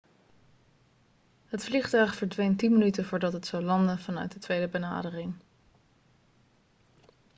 [1.45, 5.33] het vliegtuig verdween 10 minuten voordat het zou landen vanuit de tweede benadering